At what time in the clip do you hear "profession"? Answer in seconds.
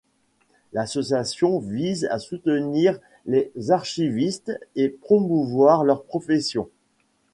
6.05-6.69